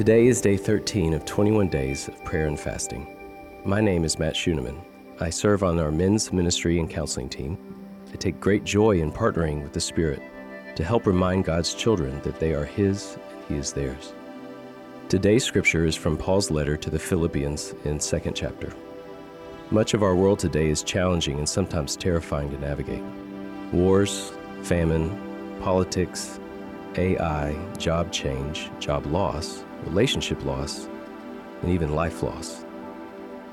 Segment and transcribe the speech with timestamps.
[0.00, 3.06] Today is day 13 of 21 days of prayer and fasting.
[3.66, 4.80] My name is Matt Schuneman.
[5.20, 7.58] I serve on our men's ministry and counseling team.
[8.10, 10.22] I take great joy in partnering with the Spirit
[10.74, 14.14] to help remind God's children that they are His and He is theirs.
[15.10, 18.72] Today's scripture is from Paul's letter to the Philippians in 2nd chapter.
[19.70, 23.02] Much of our world today is challenging and sometimes terrifying to navigate.
[23.70, 26.40] Wars, famine, politics,
[26.96, 30.88] AI, job change, job loss, relationship loss,
[31.62, 32.64] and even life loss.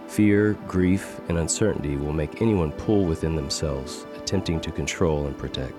[0.08, 5.76] Fear, grief, and uncertainty will make anyone pull within themselves, attempting to control and protect.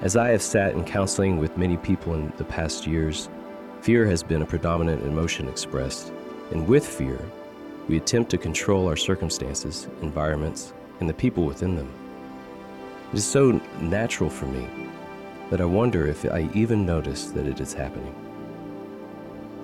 [0.00, 3.28] As I have sat in counseling with many people in the past years,
[3.80, 6.12] fear has been a predominant emotion expressed,
[6.54, 7.20] and with fear,
[7.88, 11.92] we attempt to control our circumstances, environments, and the people within them.
[13.12, 14.66] It is so natural for me
[15.50, 18.14] that I wonder if I even notice that it is happening.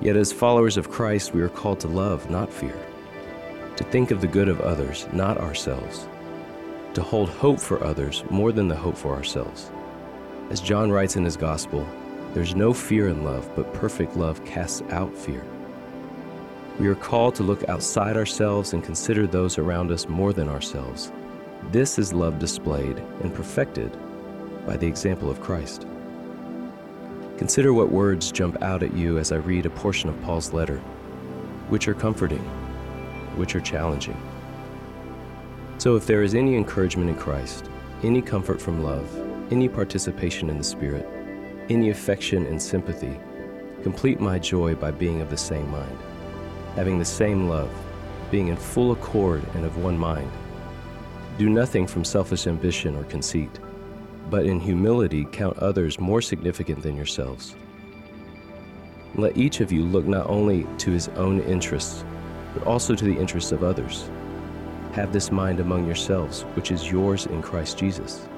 [0.02, 2.76] Yet, as followers of Christ, we are called to love, not fear,
[3.76, 6.08] to think of the good of others, not ourselves,
[6.94, 9.70] to hold hope for others more than the hope for ourselves.
[10.50, 11.86] As John writes in his Gospel,
[12.34, 15.44] there's no fear in love, but perfect love casts out fear.
[16.78, 21.12] We are called to look outside ourselves and consider those around us more than ourselves.
[21.70, 23.96] This is love displayed and perfected
[24.66, 25.86] by the example of Christ.
[27.36, 30.78] Consider what words jump out at you as I read a portion of Paul's letter,
[31.68, 32.42] which are comforting,
[33.36, 34.16] which are challenging.
[35.78, 37.70] So, if there is any encouragement in Christ,
[38.02, 39.08] any comfort from love,
[39.50, 41.06] any participation in the Spirit,
[41.68, 43.18] any affection and sympathy,
[43.82, 45.98] complete my joy by being of the same mind
[46.76, 47.70] having the same love,
[48.30, 50.30] being in full accord and of one mind.
[51.38, 53.58] Do nothing from selfish ambition or conceit,
[54.28, 57.56] but in humility count others more significant than yourselves.
[59.16, 62.04] Let each of you look not only to his own interests,
[62.54, 64.08] but also to the interests of others.
[64.92, 68.28] Have this mind among yourselves, which is yours in Christ Jesus,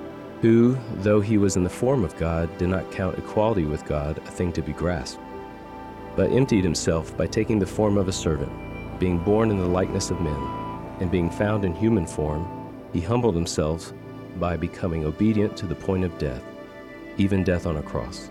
[0.41, 4.19] who, though he was in the form of God, did not count equality with God
[4.19, 5.21] a thing to be grasped
[6.17, 8.53] but emptied himself by taking the form of a servant,
[8.99, 10.37] being born in the likeness of men,
[11.00, 12.47] and being found in human form,
[12.93, 13.93] he humbled himself
[14.39, 16.43] by becoming obedient to the point of death,
[17.17, 18.31] even death on a cross.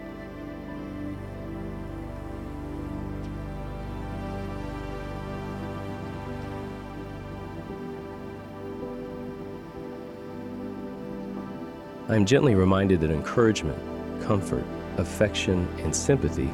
[12.08, 13.80] I am gently reminded that encouragement,
[14.22, 14.66] comfort,
[14.98, 16.50] affection, and sympathy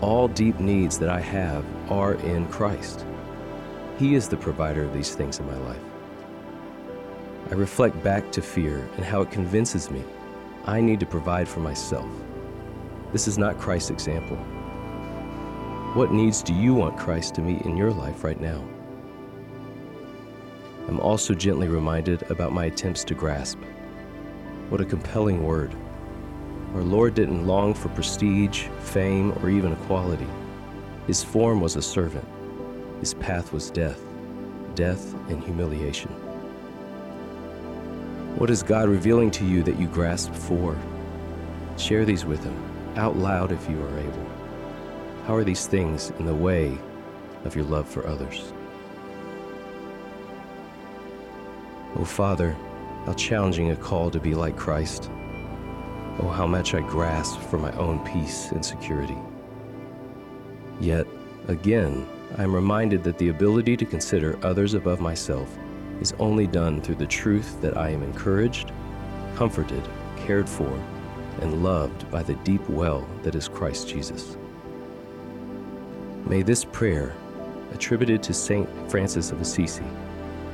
[0.00, 3.06] all deep needs that I have are in Christ.
[3.98, 5.82] He is the provider of these things in my life.
[7.50, 10.04] I reflect back to fear and how it convinces me
[10.64, 12.08] I need to provide for myself.
[13.12, 14.36] This is not Christ's example.
[15.94, 18.62] What needs do you want Christ to meet in your life right now?
[20.88, 23.58] I'm also gently reminded about my attempts to grasp.
[24.68, 25.74] What a compelling word.
[26.76, 30.26] Our Lord didn't long for prestige, fame, or even equality.
[31.06, 32.28] His form was a servant.
[33.00, 33.98] His path was death,
[34.74, 36.10] death and humiliation.
[38.36, 40.76] What is God revealing to you that you grasp for?
[41.78, 42.54] Share these with Him,
[42.96, 44.26] out loud if you are able.
[45.26, 46.76] How are these things in the way
[47.46, 48.52] of your love for others?
[51.96, 52.54] Oh, Father,
[53.06, 55.10] how challenging a call to be like Christ.
[56.18, 59.18] Oh, how much I grasp for my own peace and security.
[60.80, 61.06] Yet,
[61.48, 62.06] again,
[62.38, 65.56] I am reminded that the ability to consider others above myself
[66.00, 68.72] is only done through the truth that I am encouraged,
[69.34, 70.82] comforted, cared for,
[71.40, 74.36] and loved by the deep well that is Christ Jesus.
[76.26, 77.14] May this prayer,
[77.72, 78.68] attributed to St.
[78.90, 79.84] Francis of Assisi,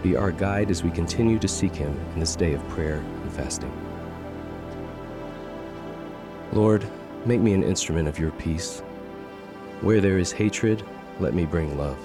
[0.02, 3.32] be our guide as we continue to seek Him in this day of prayer and
[3.32, 3.91] fasting.
[6.52, 6.86] Lord,
[7.24, 8.80] make me an instrument of your peace.
[9.80, 10.82] Where there is hatred,
[11.18, 11.96] let me bring love.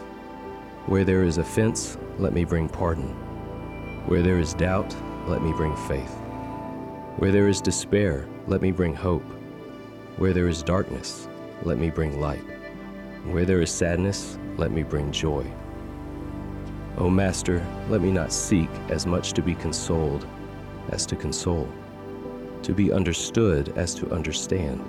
[0.86, 3.10] Where there is offense, let me bring pardon.
[4.06, 4.96] Where there is doubt,
[5.28, 6.14] let me bring faith.
[7.18, 9.26] Where there is despair, let me bring hope.
[10.16, 11.28] Where there is darkness,
[11.64, 12.46] let me bring light.
[13.26, 15.46] Where there is sadness, let me bring joy.
[16.98, 20.26] O Master, let me not seek as much to be consoled
[20.90, 21.70] as to console
[22.64, 24.84] to be understood as to understand,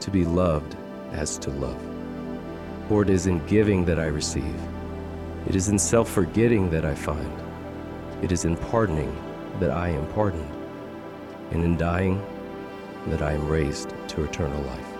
[0.00, 0.76] to be loved
[1.12, 1.80] as to love.
[2.88, 4.60] For it is in giving that I receive,
[5.48, 7.32] it is in self forgetting that I find,
[8.22, 9.16] It is in pardoning
[9.58, 10.50] that I am pardoned,
[11.50, 12.22] and in dying
[13.06, 14.99] that I am raised to eternal life.